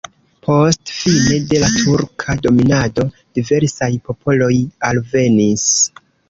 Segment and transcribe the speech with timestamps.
[0.45, 3.05] Post fine de la turka dominado
[3.41, 4.49] diversaj popoloj
[4.91, 5.69] alvenis.